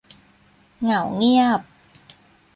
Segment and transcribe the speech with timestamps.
[0.81, 1.61] เหงาเงียบ